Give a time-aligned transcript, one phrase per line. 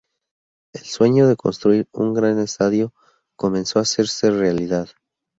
[0.73, 2.91] El sueño de construir un gran estadio
[3.35, 4.89] comenzó a hacerse realidad.